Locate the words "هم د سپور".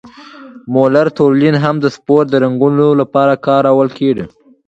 1.63-2.23